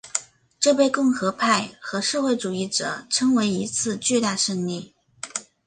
[0.59, 4.95] 这被共和派和社会主义者称为一次巨大胜利。